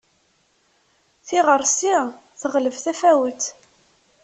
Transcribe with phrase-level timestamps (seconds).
[1.27, 1.95] Tiɣɣersi
[2.39, 3.43] teɣleb tafawet.